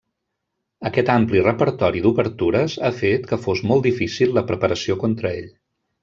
[0.89, 5.53] Aquest ampli repertori d'obertures ha fet que fos molt difícil la preparació contra ell.